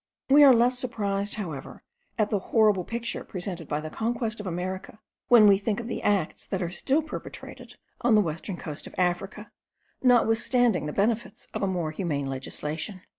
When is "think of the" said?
5.59-6.01